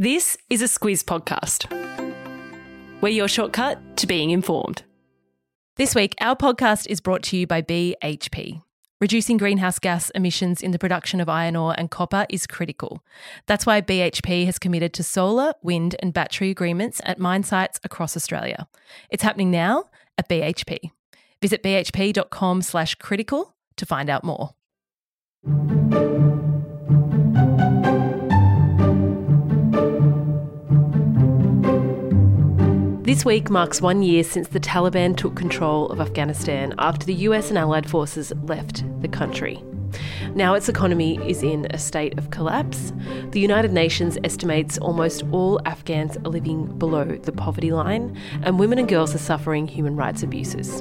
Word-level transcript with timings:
This 0.00 0.38
is 0.48 0.62
a 0.62 0.64
Squiz 0.64 1.04
podcast. 1.04 1.68
We're 3.02 3.10
your 3.10 3.28
shortcut 3.28 3.98
to 3.98 4.06
being 4.06 4.30
informed. 4.30 4.82
This 5.76 5.94
week, 5.94 6.14
our 6.22 6.34
podcast 6.34 6.86
is 6.86 7.02
brought 7.02 7.22
to 7.24 7.36
you 7.36 7.46
by 7.46 7.60
BHP. 7.60 8.62
Reducing 8.98 9.36
greenhouse 9.36 9.78
gas 9.78 10.08
emissions 10.14 10.62
in 10.62 10.70
the 10.70 10.78
production 10.78 11.20
of 11.20 11.28
iron 11.28 11.54
ore 11.54 11.74
and 11.76 11.90
copper 11.90 12.24
is 12.30 12.46
critical. 12.46 13.04
That's 13.44 13.66
why 13.66 13.82
BHP 13.82 14.46
has 14.46 14.58
committed 14.58 14.94
to 14.94 15.02
solar, 15.02 15.52
wind, 15.62 15.96
and 16.00 16.14
battery 16.14 16.48
agreements 16.48 17.02
at 17.04 17.18
mine 17.18 17.42
sites 17.42 17.78
across 17.84 18.16
Australia. 18.16 18.68
It's 19.10 19.22
happening 19.22 19.50
now 19.50 19.90
at 20.16 20.30
BHP. 20.30 20.92
Visit 21.42 21.62
bhp.com 21.62 22.62
slash 22.62 22.94
critical 22.94 23.54
to 23.76 23.84
find 23.84 24.08
out 24.08 24.24
more. 24.24 24.54
This 33.10 33.24
week 33.24 33.50
marks 33.50 33.80
one 33.80 34.04
year 34.04 34.22
since 34.22 34.46
the 34.46 34.60
Taliban 34.60 35.16
took 35.16 35.34
control 35.34 35.88
of 35.88 36.00
Afghanistan 36.00 36.72
after 36.78 37.04
the 37.04 37.14
US 37.26 37.48
and 37.48 37.58
Allied 37.58 37.90
forces 37.90 38.32
left 38.44 38.84
the 39.02 39.08
country. 39.08 39.60
Now 40.36 40.54
its 40.54 40.68
economy 40.68 41.18
is 41.28 41.42
in 41.42 41.66
a 41.70 41.76
state 41.76 42.16
of 42.18 42.30
collapse. 42.30 42.92
The 43.30 43.40
United 43.40 43.72
Nations 43.72 44.16
estimates 44.22 44.78
almost 44.78 45.24
all 45.32 45.60
Afghans 45.66 46.18
are 46.18 46.30
living 46.30 46.66
below 46.78 47.04
the 47.04 47.32
poverty 47.32 47.72
line, 47.72 48.16
and 48.44 48.60
women 48.60 48.78
and 48.78 48.88
girls 48.88 49.12
are 49.12 49.18
suffering 49.18 49.66
human 49.66 49.96
rights 49.96 50.22
abuses. 50.22 50.80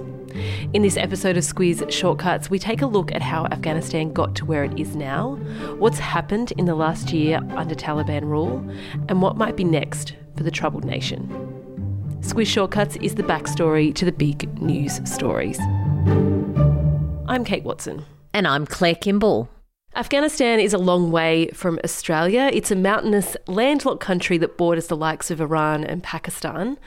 In 0.73 0.83
this 0.83 0.97
episode 0.97 1.35
of 1.35 1.43
Squiz 1.43 1.91
Shortcuts, 1.91 2.51
we 2.51 2.59
take 2.59 2.83
a 2.83 2.85
look 2.85 3.11
at 3.11 3.23
how 3.23 3.45
Afghanistan 3.45 4.13
got 4.13 4.35
to 4.35 4.45
where 4.45 4.63
it 4.63 4.79
is 4.79 4.95
now, 4.95 5.37
what's 5.79 5.97
happened 5.97 6.53
in 6.59 6.65
the 6.65 6.75
last 6.75 7.11
year 7.11 7.39
under 7.55 7.73
Taliban 7.73 8.25
rule, 8.25 8.63
and 9.07 9.19
what 9.19 9.35
might 9.35 9.57
be 9.57 9.63
next 9.63 10.13
for 10.37 10.43
the 10.43 10.51
troubled 10.51 10.85
nation. 10.85 11.48
Squiz 12.21 12.47
Shortcuts 12.47 12.97
is 12.97 13.15
the 13.15 13.23
backstory 13.23 13.95
to 13.95 14.03
the 14.03 14.11
big 14.11 14.61
news 14.61 14.99
stories. 15.09 15.57
I'm 17.27 17.45
Kate 17.45 17.63
Watson. 17.63 18.05
And 18.33 18.45
I'm 18.45 18.65
Claire 18.65 18.95
Kimball. 18.95 19.49
Afghanistan 19.95 20.59
is 20.59 20.73
a 20.73 20.77
long 20.77 21.11
way 21.11 21.47
from 21.53 21.79
Australia. 21.83 22.49
It's 22.53 22.71
a 22.71 22.75
mountainous, 22.75 23.37
landlocked 23.47 24.01
country 24.01 24.37
that 24.37 24.57
borders 24.57 24.87
the 24.87 24.97
likes 24.97 25.31
of 25.31 25.39
Iran 25.39 25.85
and 25.85 26.03
Pakistan. 26.03 26.77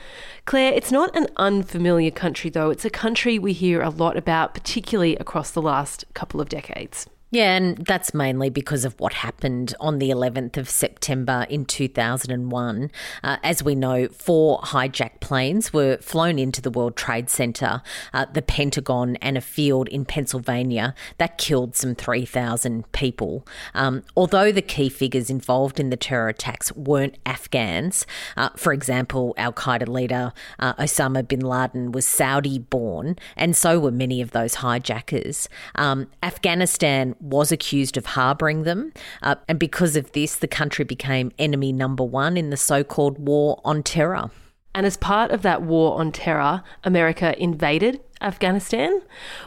Claire, 0.45 0.71
it's 0.71 0.91
not 0.91 1.15
an 1.15 1.27
unfamiliar 1.37 2.11
country, 2.11 2.51
though. 2.51 2.69
It's 2.69 2.85
a 2.85 2.89
country 2.91 3.39
we 3.39 3.53
hear 3.53 3.81
a 3.81 3.89
lot 3.89 4.15
about, 4.17 4.53
particularly 4.53 5.15
across 5.17 5.49
the 5.49 5.63
last 5.63 6.05
couple 6.13 6.41
of 6.41 6.47
decades. 6.47 7.07
Yeah, 7.33 7.55
and 7.55 7.77
that's 7.77 8.13
mainly 8.13 8.51
because 8.51 8.85
of 8.85 8.93
what 8.99 9.11
happened 9.11 9.73
on 9.79 9.97
the 9.97 10.11
11th 10.11 10.55
of 10.55 10.69
September 10.69 11.47
in 11.49 11.65
2001. 11.65 12.91
Uh, 13.23 13.37
as 13.41 13.63
we 13.63 13.73
know, 13.73 14.07
four 14.09 14.59
hijacked 14.59 15.19
planes 15.19 15.73
were 15.73 15.97
flown 15.97 16.37
into 16.37 16.61
the 16.61 16.69
World 16.69 16.95
Trade 16.95 17.31
Center, 17.31 17.81
uh, 18.13 18.27
the 18.31 18.43
Pentagon, 18.43 19.15
and 19.15 19.35
a 19.35 19.41
field 19.41 19.87
in 19.87 20.05
Pennsylvania 20.05 20.93
that 21.17 21.39
killed 21.39 21.75
some 21.75 21.95
3,000 21.95 22.91
people. 22.91 23.47
Um, 23.73 24.03
although 24.15 24.51
the 24.51 24.61
key 24.61 24.89
figures 24.89 25.31
involved 25.31 25.79
in 25.79 25.89
the 25.89 25.97
terror 25.97 26.29
attacks 26.29 26.71
weren't 26.73 27.17
Afghans, 27.25 28.05
uh, 28.37 28.49
for 28.55 28.73
example, 28.73 29.33
Al 29.37 29.53
Qaeda 29.53 29.87
leader 29.87 30.33
uh, 30.59 30.75
Osama 30.75 31.27
bin 31.27 31.39
Laden 31.39 31.93
was 31.93 32.05
Saudi 32.05 32.59
born, 32.59 33.15
and 33.35 33.57
so 33.57 33.79
were 33.79 33.89
many 33.89 34.21
of 34.21 34.33
those 34.33 34.53
hijackers. 34.55 35.49
Um, 35.73 36.11
Afghanistan 36.21 37.15
was 37.23 37.51
accused 37.51 37.97
of 37.97 38.05
harbouring 38.05 38.63
them. 38.63 38.91
Uh, 39.21 39.35
and 39.47 39.57
because 39.57 39.95
of 39.95 40.11
this, 40.11 40.35
the 40.35 40.47
country 40.47 40.85
became 40.85 41.31
enemy 41.39 41.71
number 41.71 42.03
one 42.03 42.37
in 42.37 42.49
the 42.49 42.57
so 42.57 42.83
called 42.83 43.17
War 43.17 43.61
on 43.63 43.81
Terror. 43.81 44.29
And 44.75 44.85
as 44.85 44.97
part 44.97 45.31
of 45.31 45.43
that 45.43 45.61
war 45.61 45.99
on 45.99 46.11
terror, 46.11 46.63
America 46.83 47.39
invaded 47.41 48.01
Afghanistan. 48.21 49.01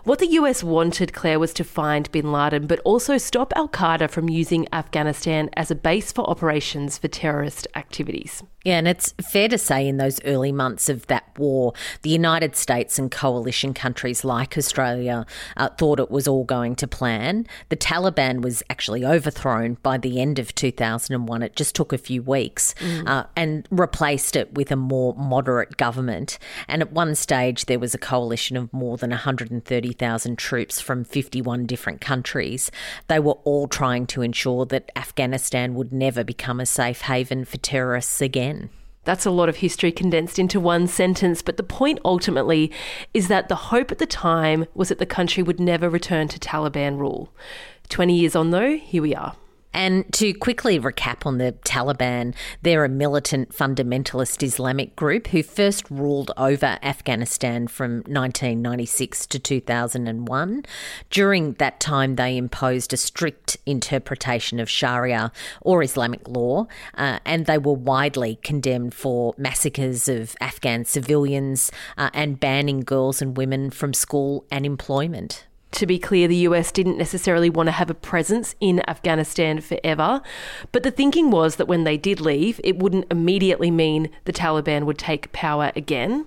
What 0.05 0.19
the 0.19 0.27
US 0.29 0.63
wanted, 0.63 1.13
Claire, 1.13 1.39
was 1.39 1.53
to 1.55 1.65
find 1.65 2.11
bin 2.13 2.33
Laden, 2.33 2.67
but 2.67 2.81
also 2.81 3.19
stop 3.19 3.53
Al 3.57 3.69
Qaeda 3.69 4.11
from 4.11 4.29
using 4.29 4.67
Afghanistan 4.73 5.51
as 5.55 5.71
a 5.71 5.75
base 5.75 6.13
for 6.13 6.29
operations 6.29 6.99
for 6.99 7.09
terrorist 7.09 7.67
activities. 7.75 8.43
Yeah, 8.67 8.79
and 8.79 8.89
it's 8.89 9.15
fair 9.23 9.49
to 9.49 9.59
say 9.59 9.87
in 9.87 9.97
those 9.97 10.21
early 10.25 10.51
months 10.51 10.89
of 10.89 11.07
that 11.07 11.39
war, 11.39 11.73
the 12.03 12.11
United 12.11 12.57
States 12.57 12.99
and 12.99 13.13
coalition 13.13 13.73
countries 13.73 14.25
like 14.25 14.59
Australia 14.59 15.25
uh, 15.57 15.69
thought 15.69 16.01
it 16.01 16.11
was 16.11 16.27
all 16.27 16.43
going 16.43 16.75
to 16.77 16.89
plan. 16.89 17.47
The 17.69 17.77
Taliban 17.77 18.43
was 18.43 18.65
actually 18.69 19.05
overthrown 19.05 19.79
by 19.85 19.99
the 19.99 20.21
end 20.21 20.41
of 20.41 20.53
2001. 20.53 21.43
It 21.45 21.55
just 21.55 21.77
took 21.77 21.93
a 21.93 21.99
few 21.99 22.25
weeks 22.25 22.75
mm. 22.81 23.07
uh, 23.07 23.27
and 23.37 23.69
replaced 23.71 24.35
it 24.35 24.55
with 24.55 24.73
a 24.73 24.77
more 24.77 25.15
moderate 25.15 25.77
government. 25.77 26.37
And 26.67 26.83
at 26.83 26.91
one 26.91 27.15
stage, 27.15 27.67
there 27.67 27.79
was 27.79 27.95
a 27.95 27.99
coalition 27.99 28.57
of 28.57 28.66
more 28.73 28.97
than 28.97 29.11
130,000 29.11 30.39
troops 30.39 30.81
from 30.81 31.05
51 31.05 31.67
different 31.67 32.01
countries. 32.01 32.71
They 33.09 33.19
were 33.19 33.39
all 33.45 33.69
trying 33.69 34.07
to 34.09 34.23
ensure 34.23 34.65
that 34.67 34.91
Afghanistan 34.97 35.75
would 35.75 35.93
never 35.93 36.25
become 36.25 36.61
a 36.61 36.67
safe 36.67 37.03
haven 37.03 37.45
for 37.45 37.59
terrorists 37.59 38.21
again. 38.21 38.71
That's 39.05 39.25
a 39.25 39.31
lot 39.31 39.49
of 39.49 39.57
history 39.57 39.93
condensed 39.93 40.39
into 40.39 40.59
one 40.59 40.89
sentence, 40.89 41.41
but 41.41 41.57
the 41.57 41.63
point 41.63 42.01
ultimately 42.05 42.73
is 43.15 43.29
that 43.29 43.49
the 43.49 43.55
hope 43.55 43.93
at 43.93 43.99
the 43.99 44.07
time 44.07 44.67
was 44.75 44.89
that 44.89 44.99
the 44.99 45.07
country 45.07 45.45
would 45.45 45.61
never 45.61 45.89
return 45.89 46.27
to 46.29 46.41
Taliban 46.41 46.99
rule. 46.99 47.33
20 47.89 48.19
years 48.19 48.35
on, 48.35 48.51
though, 48.51 48.77
here 48.77 49.03
we 49.03 49.15
are. 49.15 49.37
And 49.77 50.11
to 50.15 50.33
quickly 50.33 50.81
recap 50.81 51.27
on 51.27 51.37
the 51.37 51.53
Taliban, 51.67 52.35
they're 52.63 52.87
a 52.87 52.89
militant 52.89 53.51
fundamentalist 53.51 54.43
Islamic 54.43 54.97
group 54.97 55.27
who 55.27 55.43
first 55.43 55.91
ruled 55.91 56.31
over 56.39 56.79
Afghanistan 56.83 57.69
from 57.69 57.97
1996 58.07 59.27
to 59.27 59.39
2001. 59.39 60.65
During 61.11 61.53
that 61.55 61.79
time, 61.79 62.17
they 62.17 62.39
imposed 62.39 62.95
a 62.95 62.97
strict 62.97 63.59
interpretation 63.67 64.61
of 64.61 64.71
Sharia 64.71 65.31
or 65.61 65.83
Islamic 65.83 66.27
law, 66.27 66.69
uh, 66.95 67.19
and 67.27 67.45
they 67.45 67.59
were 67.59 67.75
widely 67.75 68.37
condemned 68.43 68.95
for 68.95 69.35
massacres 69.37 70.09
of 70.09 70.35
Afghan 70.41 70.87
civilians 70.87 71.71
uh, 71.99 72.09
and 72.15 72.41
banning 72.41 72.81
girls 72.81 73.21
and 73.21 73.37
women 73.37 73.71
from 73.71 73.93
school 73.93 74.47
and 74.51 74.65
employment 74.65 75.46
to 75.73 75.87
be 75.87 75.99
clear, 75.99 76.27
the 76.27 76.37
US 76.37 76.73
didn't 76.73 76.97
necessarily 76.97 77.51
want 77.51 77.67
to 77.67 77.73
have 77.73 77.91
a 77.91 77.95
presence 77.95 78.55
in 78.61 78.89
Afghanistan 78.89 79.61
forever. 79.61 80.23
But 80.73 80.83
the 80.83 80.91
thinking 80.91 81.31
was 81.31 81.57
that 81.57 81.69
when 81.69 81.85
they 81.85 81.97
did 81.97 82.21
leave, 82.21 82.61
it 82.65 82.79
wouldn't 82.79 83.11
immediately 83.11 83.71
mean 83.71 84.09
the 84.25 84.33
Taliban 84.33 84.85
would 84.85 84.99
take 84.99 85.33
power 85.33 85.73
again. 85.77 86.27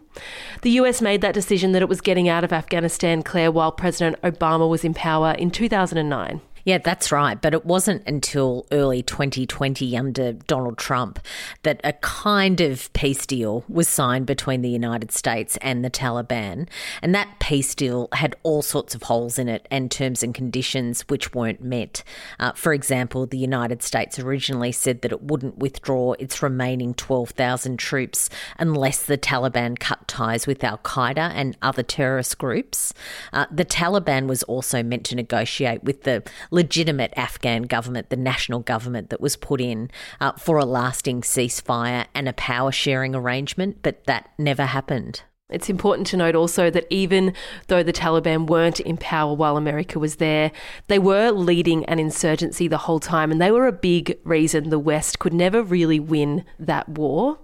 The 0.61 0.71
US 0.71 1.01
made 1.01 1.21
that 1.21 1.33
decision 1.33 1.71
that 1.71 1.81
it 1.81 1.89
was 1.89 2.01
getting 2.01 2.29
out 2.29 2.43
of 2.43 2.53
Afghanistan, 2.53 3.23
Claire, 3.23 3.51
while 3.51 3.71
President 3.71 4.21
Obama 4.21 4.69
was 4.69 4.83
in 4.83 4.93
power 4.93 5.31
in 5.31 5.51
2009. 5.51 6.41
Yeah, 6.69 6.77
that's 6.77 7.11
right. 7.11 7.41
But 7.41 7.55
it 7.55 7.65
wasn't 7.65 8.07
until 8.07 8.67
early 8.71 9.01
2020 9.01 9.97
under 9.97 10.33
Donald 10.33 10.77
Trump 10.77 11.17
that 11.63 11.81
a 11.83 11.93
kind 11.93 12.61
of 12.61 12.93
peace 12.93 13.25
deal 13.25 13.65
was 13.67 13.87
signed 13.87 14.27
between 14.27 14.61
the 14.61 14.69
United 14.69 15.11
States 15.11 15.57
and 15.63 15.83
the 15.83 15.89
Taliban. 15.89 16.69
And 17.01 17.15
that 17.15 17.39
peace 17.39 17.73
deal 17.73 18.07
had 18.13 18.35
all 18.43 18.61
sorts 18.61 18.93
of 18.93 19.01
holes 19.01 19.39
in 19.39 19.49
it 19.49 19.67
and 19.71 19.89
terms 19.89 20.21
and 20.21 20.31
conditions 20.31 21.01
which 21.07 21.33
weren't 21.33 21.63
met. 21.63 22.03
Uh, 22.39 22.51
for 22.51 22.71
example, 22.71 23.25
the 23.25 23.39
United 23.39 23.81
States 23.81 24.19
originally 24.19 24.71
said 24.71 25.01
that 25.01 25.11
it 25.11 25.23
wouldn't 25.23 25.57
withdraw 25.57 26.13
its 26.19 26.43
remaining 26.43 26.93
12,000 26.93 27.77
troops 27.77 28.29
unless 28.59 29.01
the 29.01 29.17
Taliban 29.17 29.79
cut 29.79 30.07
ties 30.07 30.45
with 30.45 30.63
Al 30.63 30.77
Qaeda 30.77 31.31
and 31.33 31.57
other 31.63 31.81
terrorist 31.81 32.37
groups. 32.37 32.93
Uh, 33.33 33.47
the 33.49 33.65
Taliban 33.65 34.27
was 34.27 34.43
also 34.43 34.83
meant 34.83 35.05
to 35.05 35.15
negotiate 35.15 35.83
with 35.83 36.03
the 36.03 36.21
legitimate 36.59 37.13
Afghan 37.15 37.61
government, 37.63 38.09
the 38.09 38.17
national 38.17 38.59
government 38.59 39.09
that 39.11 39.21
was 39.21 39.37
put 39.37 39.61
in 39.61 39.89
uh, 40.19 40.33
for 40.33 40.57
a 40.57 40.65
lasting 40.65 41.21
ceasefire 41.21 42.05
and 42.13 42.27
a 42.27 42.33
power 42.33 42.69
sharing 42.69 43.15
arrangement, 43.15 43.77
but 43.81 44.03
that 44.07 44.29
never 44.37 44.65
happened. 44.65 45.21
It's 45.49 45.69
important 45.69 46.05
to 46.07 46.17
note 46.17 46.35
also 46.35 46.69
that 46.69 46.85
even 46.91 47.33
though 47.67 47.81
the 47.81 47.91
Taliban 47.91 48.45
weren't 48.45 48.79
in 48.79 48.97
power 48.97 49.33
while 49.33 49.57
America 49.57 49.97
was 49.97 50.17
there, 50.17 50.51
they 50.87 50.99
were 50.99 51.31
leading 51.31 51.83
an 51.85 51.97
insurgency 51.97 52.67
the 52.67 52.77
whole 52.77 52.99
time, 52.99 53.31
and 53.31 53.41
they 53.41 53.49
were 53.49 53.65
a 53.65 53.71
big 53.71 54.19
reason 54.23 54.69
the 54.69 54.77
West 54.77 55.17
could 55.17 55.33
never 55.33 55.63
really 55.63 55.99
win 55.99 56.45
that 56.59 56.87
war. 56.87 57.39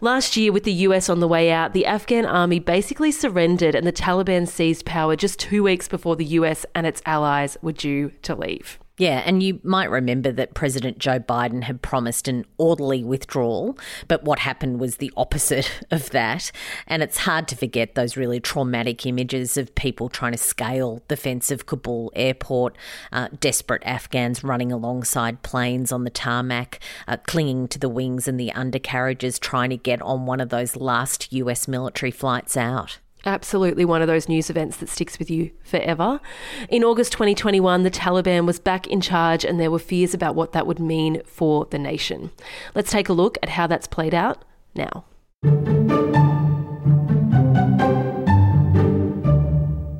Last 0.00 0.36
year, 0.36 0.50
with 0.50 0.64
the 0.64 0.72
US 0.72 1.08
on 1.08 1.20
the 1.20 1.28
way 1.28 1.52
out, 1.52 1.74
the 1.74 1.86
Afghan 1.86 2.26
army 2.26 2.58
basically 2.58 3.12
surrendered, 3.12 3.76
and 3.76 3.86
the 3.86 3.92
Taliban 3.92 4.48
seized 4.48 4.84
power 4.84 5.14
just 5.14 5.38
two 5.38 5.62
weeks 5.62 5.86
before 5.86 6.16
the 6.16 6.24
US 6.24 6.66
and 6.74 6.88
its 6.88 7.02
allies 7.06 7.56
were 7.62 7.72
due 7.72 8.10
to 8.22 8.34
leave. 8.34 8.80
Yeah, 8.96 9.22
and 9.26 9.42
you 9.42 9.58
might 9.64 9.90
remember 9.90 10.30
that 10.30 10.54
President 10.54 10.98
Joe 10.98 11.18
Biden 11.18 11.64
had 11.64 11.82
promised 11.82 12.28
an 12.28 12.44
orderly 12.58 13.02
withdrawal, 13.02 13.76
but 14.06 14.22
what 14.22 14.38
happened 14.38 14.78
was 14.78 14.96
the 14.96 15.12
opposite 15.16 15.84
of 15.90 16.10
that. 16.10 16.52
And 16.86 17.02
it's 17.02 17.18
hard 17.18 17.48
to 17.48 17.56
forget 17.56 17.96
those 17.96 18.16
really 18.16 18.38
traumatic 18.38 19.04
images 19.04 19.56
of 19.56 19.74
people 19.74 20.08
trying 20.08 20.30
to 20.30 20.38
scale 20.38 21.02
the 21.08 21.16
fence 21.16 21.50
of 21.50 21.66
Kabul 21.66 22.12
airport, 22.14 22.76
uh, 23.10 23.28
desperate 23.40 23.82
Afghans 23.84 24.44
running 24.44 24.70
alongside 24.70 25.42
planes 25.42 25.90
on 25.90 26.04
the 26.04 26.10
tarmac, 26.10 26.78
uh, 27.08 27.16
clinging 27.16 27.66
to 27.68 27.80
the 27.80 27.88
wings 27.88 28.28
and 28.28 28.38
the 28.38 28.52
undercarriages, 28.52 29.40
trying 29.40 29.70
to 29.70 29.76
get 29.76 30.00
on 30.02 30.24
one 30.24 30.38
of 30.38 30.50
those 30.50 30.76
last 30.76 31.32
US 31.32 31.66
military 31.66 32.12
flights 32.12 32.56
out 32.56 33.00
absolutely 33.26 33.84
one 33.84 34.02
of 34.02 34.08
those 34.08 34.28
news 34.28 34.50
events 34.50 34.76
that 34.78 34.88
sticks 34.88 35.18
with 35.18 35.30
you 35.30 35.50
forever. 35.64 36.20
In 36.68 36.84
August 36.84 37.12
2021, 37.12 37.82
the 37.82 37.90
Taliban 37.90 38.46
was 38.46 38.58
back 38.58 38.86
in 38.86 39.00
charge 39.00 39.44
and 39.44 39.58
there 39.58 39.70
were 39.70 39.78
fears 39.78 40.14
about 40.14 40.34
what 40.34 40.52
that 40.52 40.66
would 40.66 40.80
mean 40.80 41.22
for 41.24 41.66
the 41.66 41.78
nation. 41.78 42.30
Let's 42.74 42.90
take 42.90 43.08
a 43.08 43.12
look 43.12 43.38
at 43.42 43.50
how 43.50 43.66
that's 43.66 43.86
played 43.86 44.14
out 44.14 44.44
now. 44.74 45.04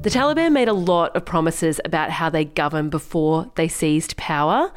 The 0.05 0.11
Taliban 0.11 0.53
made 0.53 0.69
a 0.69 0.75
lot 0.75 1.17
of 1.17 1.25
promises 1.25 1.81
about 1.83 2.11
how 2.11 2.29
they 2.29 2.45
govern 2.45 2.91
before 2.91 3.51
they 3.55 3.69
seized 3.69 4.19
power. 4.19 4.71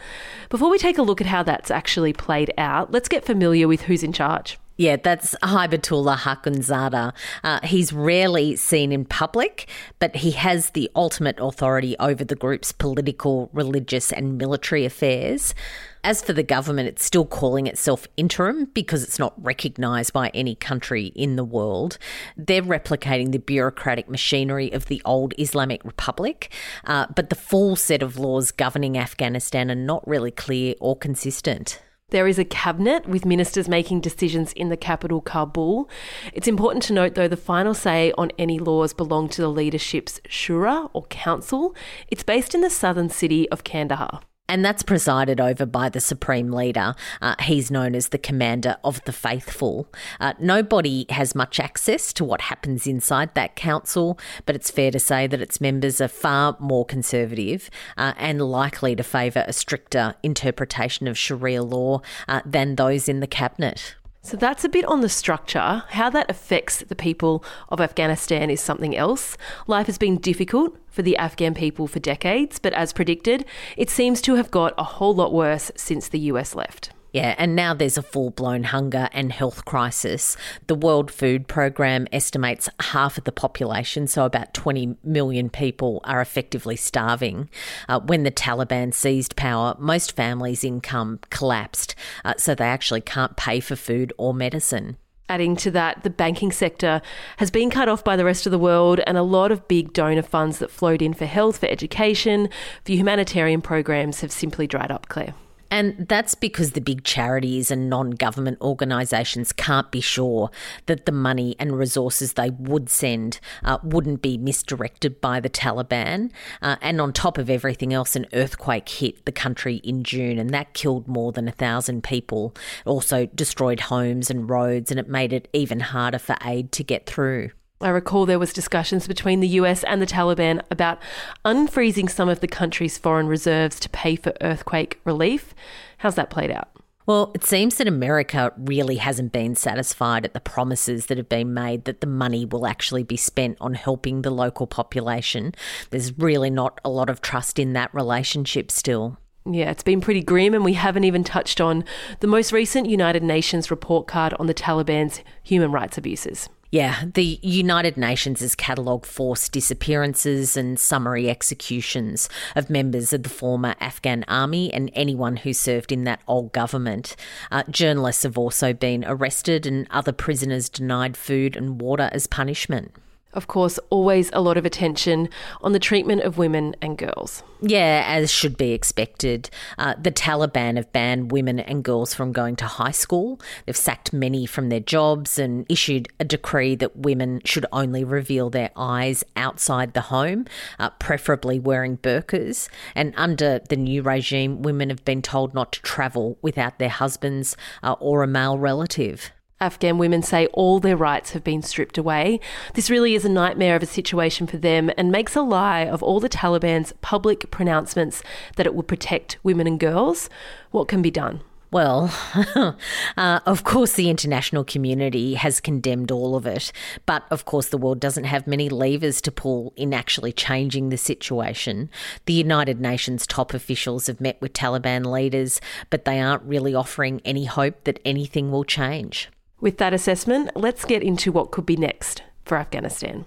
Before 0.48 0.70
we 0.70 0.78
take 0.78 0.98
a 0.98 1.02
look 1.02 1.20
at 1.20 1.28
how 1.28 1.44
that's 1.44 1.70
actually 1.70 2.14
played 2.14 2.54
out, 2.58 2.92
let's 2.94 3.10
get 3.10 3.26
familiar 3.26 3.68
with 3.68 3.82
who's 3.82 4.04
in 4.04 4.14
charge. 4.14 4.58
Yeah, 4.78 4.98
that's 4.98 5.34
Hibatullah 5.42 6.18
Akhundzada. 6.18 7.14
Uh, 7.44 7.60
he's 7.64 7.92
rarely 7.92 8.56
seen 8.56 8.92
in 8.92 9.06
public, 9.06 9.68
but 9.98 10.18
he 10.18 10.32
has 10.32 10.70
the 10.70 10.92
ultimate 10.96 11.40
authority 11.40 11.96
over 12.00 12.24
the 12.24 12.36
group's 12.36 12.72
political, 12.72 13.50
religious, 13.54 14.14
and 14.14 14.38
military 14.38 14.86
affairs. 14.86 15.56
As 16.04 16.24
for 16.24 16.32
the 16.32 16.44
government, 16.44 16.88
it's 16.88 17.04
still 17.04 17.26
calling 17.26 17.66
itself 17.66 18.08
interim 18.18 18.66
because 18.66 19.02
it's 19.02 19.18
not 19.18 19.34
recognised 19.44 20.14
by 20.14 20.30
any 20.30 20.54
country 20.54 21.08
in 21.16 21.38
the 21.38 21.44
world. 21.44 21.98
They're 22.38 22.62
replicating 22.62 23.32
the 23.32 23.40
bureaucratic 23.40 24.08
machinery 24.08 24.72
of 24.72 24.86
the 24.86 25.02
old 25.06 25.34
Islamic 25.40 25.84
Republic, 25.84 26.54
uh, 26.86 27.08
but 27.16 27.32
the 27.32 27.36
full 27.36 27.76
set 27.76 28.04
of 28.04 28.20
laws 28.20 28.52
governing 28.52 28.96
Afghanistan 28.96 29.72
are 29.72 29.76
not 29.76 30.08
really 30.08 30.32
clear 30.32 30.76
or 30.80 30.96
consistent. 30.96 31.82
There 32.10 32.26
is 32.26 32.40
a 32.40 32.46
cabinet 32.46 33.06
with 33.06 33.26
ministers 33.26 33.68
making 33.68 34.00
decisions 34.00 34.54
in 34.54 34.70
the 34.70 34.78
capital, 34.78 35.20
Kabul. 35.20 35.90
It's 36.32 36.48
important 36.48 36.84
to 36.84 36.94
note, 36.94 37.16
though, 37.16 37.28
the 37.28 37.36
final 37.36 37.74
say 37.74 38.14
on 38.18 38.32
any 38.40 38.60
laws 38.60 38.94
belong 38.94 39.28
to 39.28 39.42
the 39.42 39.50
leadership's 39.50 40.22
shura 40.22 40.90
or 40.94 41.06
council. 41.08 41.76
It's 42.08 42.24
based 42.24 42.56
in 42.56 42.62
the 42.62 42.70
southern 42.70 43.10
city 43.10 43.50
of 43.50 43.66
Kandahar. 43.66 44.22
And 44.50 44.64
that's 44.64 44.84
presided 44.84 45.42
over 45.42 45.66
by 45.66 45.90
the 45.90 46.00
Supreme 46.00 46.52
Leader. 46.52 46.96
Uh, 47.22 47.36
he's 47.42 47.70
known 47.70 47.96
as 47.96 48.10
the 48.10 48.18
Commander 48.18 48.78
of 48.84 49.04
the 49.04 49.12
Faithful. 49.12 49.92
Uh, 50.20 50.34
nobody 50.40 51.06
has 51.10 51.36
much 51.36 51.60
access 51.60 52.14
to 52.14 52.24
what 52.24 52.42
happens 52.42 52.88
inside 52.88 53.36
that 53.36 53.56
council, 53.58 54.18
but 54.46 54.56
it's 54.56 54.72
fair 54.72 54.90
to 54.92 55.00
say 55.00 55.28
that 55.28 55.42
its 55.42 55.60
members 55.60 56.00
are 56.00 56.08
far 56.08 56.56
more 56.60 56.86
conservative 56.86 57.70
uh, 57.98 58.14
and 58.18 58.42
likely 58.42 58.96
to 58.96 59.04
favour 59.04 59.44
a 59.48 59.54
stricter 59.54 60.16
interpretation 60.24 61.08
of 61.08 61.18
Sharia 61.18 61.64
law 61.64 62.02
uh, 62.30 62.42
than 62.46 62.76
those 62.76 63.10
in 63.10 63.20
the 63.20 63.28
Cabinet. 63.28 63.96
So 64.28 64.36
that's 64.36 64.66
a 64.66 64.70
bit 64.70 64.84
on 64.84 65.00
the 65.00 65.08
structure. 65.08 65.86
How 65.88 66.10
that 66.10 66.30
affects 66.30 66.80
the 66.80 66.96
people 66.96 67.46
of 67.70 67.80
Afghanistan 67.80 68.50
is 68.50 68.60
something 68.60 68.94
else. 68.94 69.38
Life 69.68 69.86
has 69.86 69.98
been 69.98 70.18
difficult 70.18 70.76
for 70.90 71.02
the 71.02 71.16
Afghan 71.16 71.54
people 71.54 71.88
for 71.88 72.00
decades, 72.00 72.60
but 72.60 72.74
as 72.74 72.92
predicted, 72.92 73.46
it 73.78 73.90
seems 73.90 74.20
to 74.24 74.36
have 74.36 74.52
got 74.52 74.74
a 74.78 74.84
whole 74.84 75.16
lot 75.16 75.32
worse 75.32 75.72
since 75.78 76.10
the 76.10 76.20
US 76.32 76.56
left. 76.56 76.92
Yeah, 77.18 77.34
and 77.40 77.56
now 77.56 77.74
there's 77.74 77.98
a 77.98 78.04
full 78.04 78.30
blown 78.30 78.66
hunger 78.66 79.10
and 79.12 79.32
health 79.32 79.66
crisis. 79.66 80.38
The 80.68 80.76
World 80.76 81.10
Food 81.10 81.48
Programme 81.48 82.08
estimates 82.12 82.70
half 82.80 83.18
of 83.18 83.24
the 83.24 83.32
population, 83.32 84.06
so 84.06 84.24
about 84.24 84.54
20 84.54 84.98
million 85.04 85.50
people, 85.50 86.00
are 86.04 86.22
effectively 86.22 86.76
starving. 86.76 87.50
Uh, 87.90 88.02
when 88.02 88.22
the 88.22 88.30
Taliban 88.30 88.94
seized 88.94 89.36
power, 89.36 89.76
most 89.80 90.16
families' 90.16 90.64
income 90.64 91.20
collapsed, 91.32 91.96
uh, 92.24 92.36
so 92.38 92.54
they 92.54 92.66
actually 92.66 93.02
can't 93.02 93.36
pay 93.36 93.62
for 93.62 93.76
food 93.76 94.14
or 94.20 94.32
medicine. 94.32 94.98
Adding 95.28 95.56
to 95.56 95.72
that, 95.72 96.04
the 96.04 96.12
banking 96.12 96.52
sector 96.52 97.02
has 97.38 97.50
been 97.50 97.72
cut 97.72 97.90
off 97.90 98.04
by 98.04 98.16
the 98.16 98.26
rest 98.26 98.46
of 98.46 98.52
the 98.52 98.60
world, 98.60 99.00
and 99.08 99.18
a 99.18 99.24
lot 99.24 99.52
of 99.52 99.68
big 99.68 99.92
donor 99.92 100.22
funds 100.22 100.60
that 100.60 100.70
flowed 100.70 101.02
in 101.02 101.16
for 101.16 101.26
health, 101.26 101.58
for 101.58 101.66
education, 101.66 102.48
for 102.86 102.92
humanitarian 102.92 103.64
programs 103.64 104.22
have 104.22 104.32
simply 104.32 104.68
dried 104.68 104.92
up, 104.92 105.10
Claire. 105.10 105.34
And 105.70 106.08
that's 106.08 106.36
because 106.36 106.72
the 106.72 106.82
big 106.82 107.04
charities 107.04 107.72
and 107.72 107.90
non 107.90 108.12
government 108.12 108.60
organisations 108.62 109.52
can't 109.52 109.92
be 109.92 110.02
sure 110.02 110.50
that 110.86 111.06
the 111.06 111.12
money 111.12 111.56
and 111.60 111.78
resources 111.78 112.34
they 112.34 112.50
would 112.52 112.90
send 112.90 113.40
uh, 113.64 113.78
wouldn't 113.84 114.22
be 114.22 114.38
misdirected 114.38 115.20
by 115.22 115.40
the 115.40 115.50
Taliban. 115.50 116.32
Uh, 116.62 116.78
and 116.82 117.02
on 117.02 117.14
top 117.14 117.38
of 117.38 117.50
everything 117.50 117.94
else, 117.94 118.16
an 118.16 118.26
earthquake 118.34 118.88
hit 118.88 119.26
the 119.26 119.32
country 119.32 119.76
in 119.78 120.04
June 120.04 120.38
and 120.40 120.52
that 120.52 120.74
killed 120.74 121.08
more 121.08 121.32
than 121.32 121.48
a 121.48 121.52
thousand 121.52 122.04
people. 122.04 122.54
It 122.86 122.90
also 122.90 123.26
destroyed 123.28 123.82
homes 123.82 124.30
and 124.30 124.50
roads 124.50 124.92
and 124.92 125.00
it 125.00 125.08
made 125.08 125.34
it 125.34 125.48
even 125.54 125.80
harder 125.80 126.20
for 126.20 126.36
aid 126.44 126.72
to 126.74 126.84
get 126.84 127.06
through. 127.06 127.52
I 127.80 127.90
recall 127.90 128.26
there 128.26 128.40
was 128.40 128.54
discussions 128.54 129.08
between 129.08 129.40
the 129.40 129.48
US 129.50 129.84
and 129.84 130.02
the 130.02 130.08
Taliban 130.08 130.62
about 130.72 131.00
unfreezing 131.46 132.10
some 132.10 132.28
of 132.28 132.40
the 132.40 132.48
country's 132.48 132.98
foreign 132.98 133.28
reserves 133.28 133.80
to 133.82 133.90
pay 133.90 134.16
for 134.16 134.34
earthquake 134.42 135.00
relief. 135.04 135.54
How's 136.00 136.16
that 136.16 136.32
played 136.32 136.50
out? 136.50 136.70
Well, 137.06 137.32
it 137.36 137.46
seems 137.46 137.76
that 137.76 137.88
America 137.88 138.52
really 138.58 138.98
hasn't 138.98 139.32
been 139.32 139.56
satisfied 139.56 140.26
at 140.26 140.34
the 140.34 140.42
promises 140.42 141.06
that 141.06 141.18
have 141.18 141.30
been 141.30 141.54
made 141.54 141.86
that 141.86 142.02
the 142.02 142.08
money 142.08 142.46
will 142.46 142.68
actually 142.68 143.04
be 143.04 143.16
spent 143.16 143.58
on 143.62 143.76
helping 143.76 144.24
the 144.24 144.32
local 144.32 144.68
population. 144.68 145.54
There's 145.92 146.18
really 146.18 146.50
not 146.50 146.82
a 146.84 146.90
lot 146.90 147.10
of 147.10 147.22
trust 147.22 147.60
in 147.60 147.74
that 147.74 147.94
relationship 147.94 148.72
still. 148.72 149.18
Yeah, 149.46 149.72
it's 149.72 149.84
been 149.84 150.02
pretty 150.02 150.22
grim, 150.22 150.54
and 150.54 150.66
we 150.66 150.74
haven't 150.74 151.06
even 151.06 151.24
touched 151.24 151.62
on 151.62 151.86
the 152.20 152.28
most 152.28 152.52
recent 152.52 152.90
United 152.90 153.24
Nations 153.24 153.72
report 153.72 154.08
card 154.08 154.34
on 154.34 154.48
the 154.48 154.54
Taliban's 154.54 155.22
human 155.44 155.72
rights 155.72 155.98
abuses. 155.98 156.50
Yeah, 156.70 157.06
the 157.14 157.40
United 157.42 157.96
Nations 157.96 158.42
has 158.42 158.54
catalogued 158.54 159.06
forced 159.06 159.54
disappearances 159.54 160.58
and 160.58 160.78
summary 160.78 161.30
executions 161.30 162.28
of 162.58 162.70
members 162.70 163.14
of 163.14 163.24
the 163.24 163.30
former 163.30 163.76
Afghan 163.80 164.26
army 164.28 164.74
and 164.74 164.92
anyone 164.94 165.38
who 165.38 165.54
served 165.54 165.94
in 165.94 166.04
that 166.04 166.22
old 166.28 166.52
government. 166.52 167.16
Uh, 167.52 167.64
journalists 167.70 168.24
have 168.24 168.38
also 168.38 168.74
been 168.74 169.06
arrested 169.08 169.66
and 169.66 169.88
other 169.92 170.12
prisoners 170.12 170.68
denied 170.68 171.16
food 171.16 171.56
and 171.56 171.80
water 171.80 172.10
as 172.12 172.28
punishment. 172.28 172.92
Of 173.34 173.48
course, 173.48 173.78
always 173.90 174.30
a 174.34 174.42
lot 174.42 174.58
of 174.58 174.66
attention 174.66 175.30
on 175.62 175.74
the 175.74 175.80
treatment 175.80 176.22
of 176.22 176.38
women 176.38 176.76
and 176.82 176.98
girls. 176.98 177.44
Yeah, 177.62 178.04
as 178.08 178.32
should 178.32 178.58
be 178.58 178.72
expected. 178.72 179.50
Uh, 179.78 179.96
the 180.02 180.12
Taliban 180.12 180.78
have 180.78 180.92
banned 180.94 181.32
women 181.32 181.60
and 181.60 181.84
girls 181.84 182.14
from 182.14 182.32
going 182.32 182.56
to 182.58 182.66
high 182.66 182.92
school. 182.92 183.40
They've 183.66 183.76
sacked 183.76 184.14
many 184.14 184.46
from 184.46 184.70
their 184.70 184.80
jobs 184.80 185.38
and 185.38 185.66
issued 185.70 186.08
a 186.20 186.24
decree 186.24 186.76
that 186.76 186.96
women 186.98 187.42
should 187.46 187.66
only 187.72 188.04
reveal 188.04 188.50
their 188.50 188.72
eyes 188.76 189.24
outside 189.36 189.94
the 189.94 190.02
home, 190.02 190.46
uh, 190.80 190.92
preferably 190.92 191.60
wearing 191.60 191.98
burqas. 191.98 192.70
And 192.96 193.14
under 193.18 193.60
the 193.60 193.76
new 193.76 194.02
regime, 194.04 194.62
women 194.62 194.90
have 194.90 195.04
been 195.04 195.22
told 195.22 195.54
not 195.54 195.74
to 195.74 195.82
travel 195.82 196.38
without 196.42 196.80
their 196.80 196.90
husbands 196.90 197.58
uh, 197.84 197.96
or 198.00 198.24
a 198.24 198.28
male 198.28 198.58
relative. 198.58 199.32
Afghan 199.60 199.98
women 199.98 200.22
say 200.22 200.48
all 200.48 200.80
their 200.80 200.96
rights 200.96 201.32
have 201.32 201.44
been 201.44 201.62
stripped 201.62 201.98
away. 201.98 202.40
This 202.76 202.90
really 202.90 203.16
is 203.16 203.26
a 203.26 203.30
nightmare 203.30 203.76
of 203.76 203.84
a 203.84 203.88
situation 203.88 204.46
for 204.46 204.58
them 204.58 204.92
and 204.98 205.12
makes 205.12 205.36
a 205.36 205.42
lie 205.42 205.82
of 205.82 206.04
all 206.04 206.20
the 206.20 206.30
Taliban's 206.30 206.94
public 207.02 207.50
pronouncements 207.50 208.22
that 208.56 208.68
it 208.68 208.76
would 208.76 208.88
protect 208.88 209.38
women 209.44 209.66
and 209.66 209.80
girls. 209.80 210.30
What 210.72 210.88
can 210.88 211.02
be 211.02 211.12
done? 211.12 211.42
Well, 211.70 212.14
uh, 213.18 213.40
of 213.46 213.66
course, 213.66 213.94
the 213.94 214.10
international 214.10 214.64
community 214.64 215.34
has 215.34 215.60
condemned 215.60 216.12
all 216.12 216.36
of 216.36 216.46
it, 216.46 216.72
but 217.06 217.26
of 217.30 217.44
course, 217.44 217.68
the 217.68 217.78
world 217.78 218.00
doesn't 218.00 218.24
have 218.24 218.48
many 218.48 218.70
levers 218.70 219.20
to 219.22 219.34
pull 219.34 219.74
in 219.76 219.94
actually 219.94 220.32
changing 220.32 220.90
the 220.90 220.98
situation. 220.98 221.90
The 222.26 222.34
United 222.34 222.80
Nations 222.80 223.28
top 223.28 223.54
officials 223.54 224.08
have 224.08 224.22
met 224.22 224.40
with 224.40 224.54
Taliban 224.54 225.06
leaders, 225.06 225.60
but 225.90 226.06
they 226.06 226.22
aren't 226.22 226.44
really 226.44 226.74
offering 226.74 227.22
any 227.26 227.44
hope 227.44 227.84
that 227.84 228.00
anything 228.06 228.50
will 228.50 228.64
change. 228.64 229.30
With 229.60 229.78
that 229.80 229.94
assessment, 229.94 230.52
let's 230.56 230.86
get 230.86 231.02
into 231.02 231.32
what 231.32 231.52
could 231.52 231.66
be 231.66 231.76
next 231.76 232.22
for 232.46 232.58
Afghanistan. 232.58 233.26